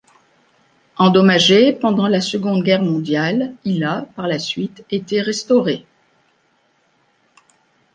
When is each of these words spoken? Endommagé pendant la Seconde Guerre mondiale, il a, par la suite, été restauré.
Endommagé 0.97 1.73
pendant 1.73 2.07
la 2.07 2.21
Seconde 2.21 2.63
Guerre 2.63 2.81
mondiale, 2.81 3.53
il 3.65 3.83
a, 3.83 4.07
par 4.15 4.27
la 4.27 4.39
suite, 4.39 4.83
été 4.89 5.21
restauré. 5.21 5.85